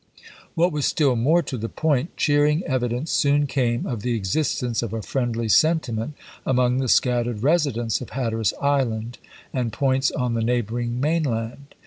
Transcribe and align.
What 0.55 0.71
was 0.71 0.85
stiU 0.85 1.15
more 1.15 1.43
to 1.43 1.59
the 1.59 1.69
point, 1.69 2.17
cheering 2.17 2.63
evidence 2.63 3.11
soon 3.11 3.45
came 3.45 3.85
of 3.85 4.01
the 4.01 4.15
existence 4.15 4.81
of 4.81 4.93
a 4.93 5.03
friendly 5.03 5.47
sentiment 5.47 6.15
among 6.43 6.79
the 6.79 6.87
scattered 6.89 7.43
residents 7.43 8.01
of 8.01 8.09
Hatteras 8.09 8.51
Island 8.59 9.19
and 9.53 9.71
points 9.71 10.09
on 10.09 10.33
the 10.33 10.41
neighboring 10.41 10.99
mainland. 10.99 11.75